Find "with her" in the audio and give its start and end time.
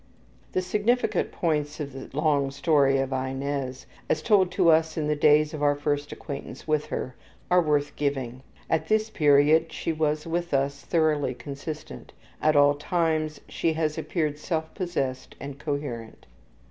6.67-7.13